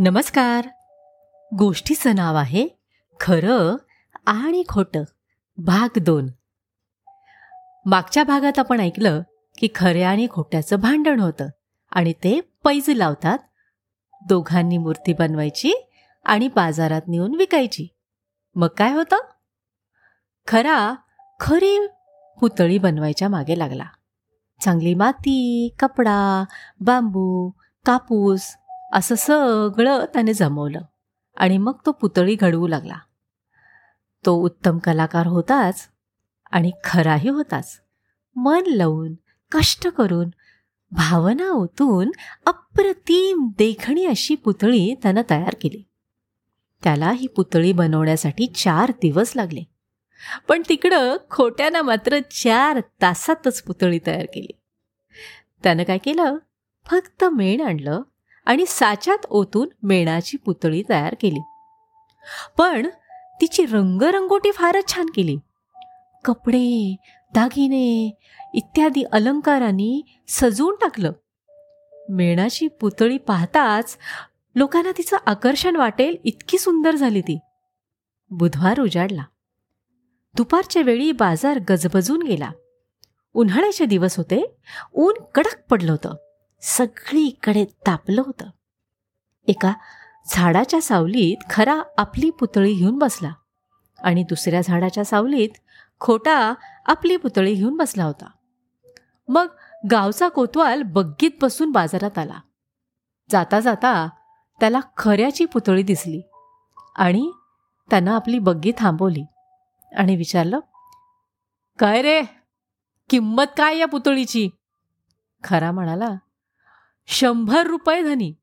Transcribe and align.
नमस्कार. 0.00 0.68
गोष्टीचं 1.58 2.14
नाव 2.14 2.36
आहे 2.36 2.68
खरं 3.20 3.76
आणि 4.26 4.62
खोटं. 4.68 5.04
भाग 5.56 5.98
दोन. 5.98 6.26
मागच्या 7.86 8.24
भागात 8.24 8.58
आपण 8.58 8.80
ऐकलं 8.80 9.22
की 9.58 9.68
खऱ्या 9.74 10.10
आणि 10.10 10.26
खोट्याचं 10.30 10.80
भांडण 10.80 11.20
होतं 11.20 11.48
आणि 11.92 12.12
ते 12.12 12.40
पैज 12.40 12.90
लावतात. 12.90 13.38
दोघांनी 14.26 14.78
मूर्ती 14.78 15.12
बनवायची 15.12 15.72
आणि 16.24 16.48
बाजारात 16.48 17.02
नेऊन 17.08 17.34
विकायची. 17.34 17.86
मग 18.54 18.68
काय 18.68 18.92
होतं? 18.92 19.16
खरा 20.46 20.94
खरी 21.40 21.86
पुतळी 22.40 22.78
बनवायच्या 22.78 23.28
मागे 23.28 23.58
लागला. 23.58 23.84
चांगली 24.64 24.94
माती 24.94 25.74
कपडा 25.78 26.44
बांबू 26.80 27.50
कापूस 27.86 28.57
असं 28.92 29.14
सगळं 29.14 30.04
त्याने 30.04 30.34
जमवलं. 30.34 30.80
आणि 31.36 31.58
मग 31.58 31.72
तो 31.86 31.92
पुतळी 31.92 32.34
घडवू 32.34 32.66
लागला. 32.66 32.94
तो 34.26 34.34
उत्तम 34.34 34.78
कलाकार 34.78 35.26
होताच 35.26 35.88
आणि 36.50 36.70
खराही 36.84 37.28
होताच. 37.28 37.80
मन 38.36 38.62
लावून 38.66 39.14
कष्ट 39.52 39.88
करून 39.88 40.30
भावना 40.90 41.50
ओतून 41.50 42.10
अप्रतिम 42.46 43.48
देखणी 43.58 44.06
अशी 44.06 44.34
पुतळी 44.34 44.94
त्यानं 44.94 45.22
तयार 45.30 45.54
केली. 45.60 45.82
त्याला 46.82 47.10
ही 47.10 47.26
पुतळी 47.26 47.72
बनवण्यासाठी 47.72 48.46
चार 48.46 48.90
दिवस 48.90 49.32
लागले. 49.36 49.62
पण 50.48 50.62
तिकडं 50.68 51.16
खोट्यानं 51.30 51.80
मात्र 51.80 52.18
चार 52.18 52.80
तासातच 53.02 53.62
पुतळी 53.62 53.98
तयार 54.06 54.26
केली. 54.34 54.60
त्यानं 55.62 55.84
काय 55.84 55.98
केलं? 55.98 56.36
फक्त 56.86 57.24
मेण 57.24 57.60
आणलं 57.60 58.02
आणि 58.48 58.66
साच्यात 58.66 59.26
ओतून 59.30 59.68
मेणाची 59.82 60.36
पुतळी 60.36 60.82
तयार 60.88 61.14
केली. 61.20 61.40
पण 62.58 62.86
तिची 63.40 63.66
रंगरंगोटी 63.66 64.52
फारच 64.52 64.94
छान 64.94 65.06
केली. 65.14 65.38
कपडे 66.24 66.96
दागिने 67.34 68.18
इत्यादी 68.54 69.02
अलंकारांनी 69.02 70.02
सजवून 70.28 70.74
टाकलं. 70.74 71.12
मेणाची 72.08 72.68
पुतळी 72.68 73.18
पाहताच 73.18 73.98
लोकांना 74.56 74.92
तिचं 74.98 75.16
आकर्षण 75.26 75.76
वाटेल 75.76 76.16
इतकी 76.24 76.58
सुंदर 76.58 76.94
झाली 76.94 77.20
ती. 77.20 77.38
बुधवार 78.30 78.80
उजाडला. 78.80 79.22
दुपारच्या 80.36 80.82
वेळी 80.82 81.12
बाजार 81.12 81.58
गजबजून 81.70 82.22
गेला. 82.22 82.50
उन्हाळ्याचे 83.34 83.84
दिवस 83.84 84.16
होते. 84.16 84.56
ऊन 84.94 85.14
कडक 85.34 85.60
पडलं 85.70 85.92
होतं. 85.92 86.27
सगळीकडे 86.60 87.64
तापलं 87.64 88.22
होतं. 88.26 88.50
एका 89.46 89.72
झाडाच्या 90.26 90.80
सावलीत 90.82 91.36
खरा 91.50 91.82
आपली 91.98 92.30
पुतळी 92.30 92.74
घेऊन 92.74 92.98
बसला 92.98 93.32
आणि 93.98 94.22
दुसऱ्या 94.22 94.60
झाडाच्या 94.60 95.04
सावलीत 95.04 95.48
खोटा 96.00 96.54
आपली 96.86 97.16
पुतळी 97.16 97.54
घेऊन 97.54 97.76
बसला 97.76 98.04
होता. 98.04 98.30
मग 99.28 99.46
गावचा 99.90 100.28
कोतवाल 100.28 100.82
बग्गीत 100.82 101.30
बसून 101.42 101.70
बाजारात 101.70 102.18
आला. 102.18 102.40
जाता 103.30 103.60
जाता 103.60 104.08
त्याला 104.60 104.80
खऱ्याची 104.96 105.44
पुतळी 105.44 105.82
दिसली 105.82 106.22
आणि 106.96 107.32
त्यानं 107.90 108.12
आपली 108.12 108.38
बग्गी 108.38 108.72
थांबवली 108.78 109.24
आणि 109.92 110.16
विचारलं 110.16 110.60
काय 111.78 112.02
रे? 112.02 112.22
किंमत 113.10 113.44
काय 113.56 113.78
या 113.78 113.86
पुतळीची? 113.86 114.48
खरा 115.44 115.72
म्हणाला 115.72 116.08
शंभर 117.10 117.66
रुपये 117.66 118.02
धनी. 118.02 118.34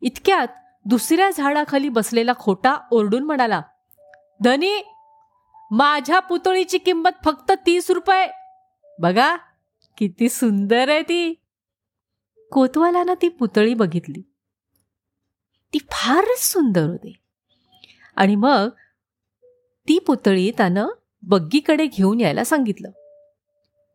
इतक्यात 0.00 0.48
दुसऱ्या 0.84 1.30
झाडाखाली 1.30 1.88
बसलेला 1.88 2.32
खोटा 2.38 2.76
ओरडून 2.90 3.22
म्हणाला 3.22 3.60
धनी 4.44 4.82
माझ्या 5.70 6.20
पुतळीची 6.20 6.78
किंमत 6.78 7.10
फक्त 7.24 7.52
तीस 7.66 7.90
रुपये. 7.90 8.28
बघा 8.98 9.36
किती 9.98 10.28
सुंदर 10.28 10.88
आहे 10.88 11.02
ती. 11.02 11.34
कोतवालानं 12.52 13.14
ती 13.22 13.28
पुतळी 13.28 13.74
बघितली. 13.74 14.22
ती 15.72 15.78
फारच 15.90 16.52
सुंदर 16.52 16.82
होती. 16.82 17.16
आणि 18.16 18.36
मग 18.36 18.68
ती 19.88 19.98
पुतळी 19.98 20.50
त्यानं 20.50 20.88
बग्गीकडे 21.22 21.86
घेऊन 21.86 22.20
यायला 22.20 22.44
सांगितलं. 22.44 22.90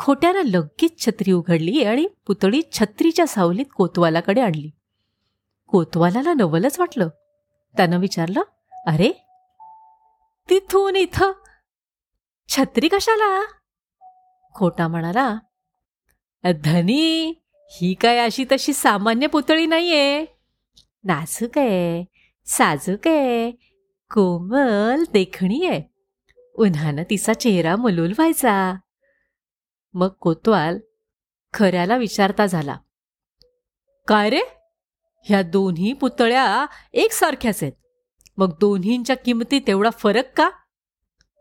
खोट्यानं 0.00 0.42
लगेच 0.44 1.06
छत्री 1.06 1.32
उघडली 1.32 1.84
आणि 1.84 2.06
पुतळी 2.26 2.60
छत्रीच्या 2.72 3.26
सावलीत 3.26 3.66
कोतवालाकडे 3.76 4.40
आणली. 4.40 4.70
कोतवालाला 5.66 6.34
नवलच 6.34 6.78
वाटलं. 6.78 7.08
त्यानं 7.76 7.98
विचारलं 7.98 8.40
अरे 8.86 9.10
तिथून 10.50 10.96
इथं? 10.96 11.32
छत्री 12.48 12.88
कशाला? 12.88 13.42
खोटा 14.54 14.88
म्हणाला 14.88 15.34
धनी 16.44 17.34
ही 17.72 17.94
काय 17.94 18.18
अशी 18.18 18.44
तशी 18.52 18.72
सामान्य 18.72 19.26
पुतळी 19.26 19.66
नाहीये. 19.66 20.24
नाजूक 21.04 21.58
आहे 21.58 22.04
साजूक 22.46 23.08
आहे 23.08 23.50
कोमल 24.14 25.04
देखणी 25.12 25.66
आहे 25.66 25.82
उन्हानं 26.54 27.02
तिचा 27.10 27.32
चेहरा 27.32 27.76
मलूल 27.76 28.10
व्हायचा 28.10 28.74
मग 29.94 30.08
कोतवाल 30.08 30.78
खऱ्याला 31.54 31.96
विचारता 31.96 32.46
झाला. 32.46 32.76
काय 34.08 34.30
रे? 34.30 34.40
ह्या 35.26 35.42
दोन्ही 35.42 35.92
पुतळ्या 35.92 36.66
एकसारख्याच 36.92 37.62
आहेत. 37.62 37.72
मग 38.36 38.52
दोन्हींच्या 38.60 39.16
किमतीत 39.16 39.60
तेवढा 39.66 39.90
फरक 39.90 40.36
का? 40.36 40.50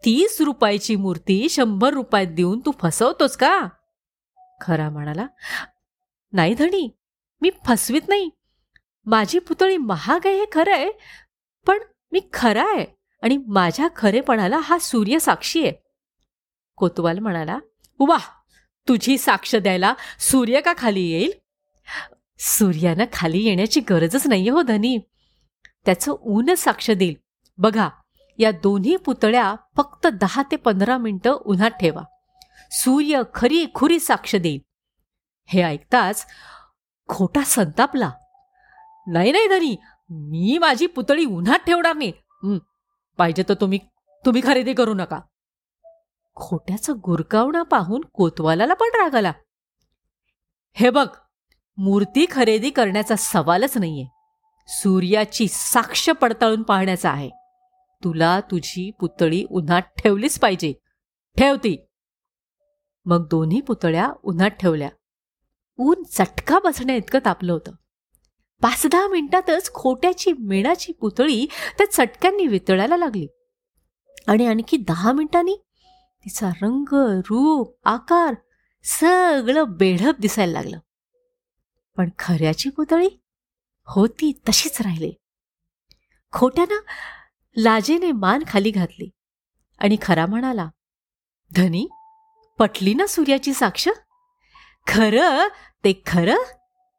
तीस 0.05 0.41
रुपयाची 0.41 0.95
मूर्ती 0.95 1.49
शंभर 1.49 1.93
रुपयात 1.93 2.27
देऊन 2.27 2.59
तू 2.59 2.71
फसवतोस 2.81 3.37
का? 3.37 3.67
खरा 4.61 4.89
म्हणाला 4.89 5.25
नाही 6.33 6.53
धणी 6.53 6.89
मी 7.41 7.49
फसवीत 7.67 8.01
नाही. 8.07 8.29
माझी 9.05 9.39
पुतळी 9.39 9.77
महाग 9.77 10.27
आहे 10.27 10.35
हे 10.35 10.45
खरं 10.51 10.73
आहे 10.73 10.91
पण 11.67 11.77
मी 12.11 12.19
खरा 12.33 12.63
आहे 12.63 12.85
आणि 13.23 13.37
माझ्या 13.47 13.87
खरेपणाला 13.95 14.57
हा 14.57 14.77
सूर्य 14.79 15.19
साक्षी 15.19 15.63
आहे. 15.63 15.73
कोतवाल 16.77 17.19
म्हणाला 17.19 17.57
वाह! 17.99 18.38
तुझी 18.89 19.17
साक्ष 19.17 19.55
द्यायला 19.55 19.93
सूर्य 20.19 20.61
का 20.61 20.73
खाली 20.77 21.01
येईल? 21.01 21.31
सूर्यानं 22.39 23.05
खाली 23.13 23.39
येण्याची 23.39 23.79
गरजच 23.79 24.27
नाही 24.27 24.49
हो 24.49 24.61
धनी. 24.61 24.97
त्याचं 25.85 26.15
ऊनच 26.21 26.59
साक्ष 26.59 26.91
देईल. 26.91 27.15
बघा 27.57 27.89
या 28.37 28.51
दोन्ही 28.51 28.95
पुतळ्या 28.95 29.55
फक्त 29.77 30.07
दहा 30.07 30.43
ते 30.51 30.55
पंधरा 30.55 30.97
मिनिटं 30.97 31.31
उन्हात 31.31 31.71
ठेवा. 31.71 32.01
सूर्य 32.71 33.21
खरी 33.35 33.65
खुरी 33.73 33.99
साक्ष 33.99 34.35
देईल. 34.35 34.59
हे 35.45 35.61
ऐकताच 35.61 36.25
खोटा 37.07 37.43
संतापला. 37.43 38.11
नाही 39.07 39.31
नाही 39.31 39.47
धनी 39.47 39.75
मी 40.09 40.57
माझी 40.57 40.87
पुतळी 40.87 41.25
उन्हात 41.25 41.59
ठेवणार 41.59 41.95
नाही. 41.95 42.11
पाहिजे 43.17 43.43
तर 43.49 43.53
तुम्ही 43.53 43.79
तुम्ही 44.25 44.41
खरेदी 44.45 44.73
करू 44.73 44.93
नका. 44.93 45.19
खोट्याचं 46.35 46.93
गुरकावणं 46.97 47.63
पाहून 47.63 48.01
कोतवालाला 48.13 48.73
पण 48.73 48.87
राग 48.87 49.15
आला. 49.15 49.31
हे 50.73 50.89
बघ 50.89 51.07
मूर्ती 51.77 52.25
खरेदी 52.31 52.69
करण्याचा 52.69 53.15
सवालच 53.15 53.77
नाहीये. 53.77 54.05
सूर्याची 54.67 55.47
साक्ष 55.49 56.09
पडताळून 56.09 56.61
पाहण्याचा 56.61 57.11
आहे. 57.11 57.29
तुला 58.03 58.39
तुझी 58.39 58.91
पुतळी 58.91 59.45
उन्हात 59.49 59.81
ठेवलीच 59.81 60.39
पाहिजे. 60.39 60.73
ठेवती 61.37 61.85
मग 63.05 63.27
दोन्ही 63.27 63.61
पुतळ्या 63.61 64.11
उन्हात 64.23 64.49
ठेवल्या. 64.49 64.89
ऊन 65.77 66.03
चटका 66.03 66.59
बसण्या 66.59 66.95
इतकं 66.95 67.19
तापलं 67.25 67.53
होतं. 67.53 67.71
पाच 68.61 68.87
दहा 68.91 69.07
मिनिटातच 69.07 69.73
खोट्याची 69.73 70.33
मेणाची 70.33 70.91
पुतळी 70.91 71.45
त्या 71.77 71.91
चटक्यांनी 71.91 72.47
वितळायला 72.47 72.97
लागली. 72.97 73.27
आणि 74.27 74.47
आणखी 74.47 74.77
दहा 74.77 75.11
मिनिटांनी 75.11 75.57
तिचा 76.25 76.49
रंग 76.49 76.93
रूप 77.17 77.79
आकार 77.83 78.33
सगळं 78.83 79.63
बेढप 79.67 80.13
दिसायला 80.19 80.53
लागलं. 80.53 80.79
पण 81.97 82.09
खऱ्याची 82.19 82.69
पुतळी 82.69 83.09
होती 83.85 84.41
तशीच 84.49 84.81
राहिली. 84.81 85.13
खोट्यानं 86.31 86.79
लाजेने 87.57 88.11
मान 88.11 88.43
खाली 88.47 88.71
घातली 88.71 89.09
आणि 89.79 89.97
खरा 90.01 90.25
म्हणाला 90.25 90.69
धनी 91.55 91.87
पटली 92.59 92.93
ना 92.93 93.07
सूर्याची 93.07 93.53
साक्ष? 93.53 93.89
खरं 94.87 95.47
ते 95.83 96.01
खरं 96.05 96.35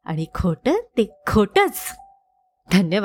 आणि 0.03 0.25
खोटं 0.35 0.71
ते 0.71 1.23
खोटच. 1.27 1.95
धन्यवाद. 2.71 2.99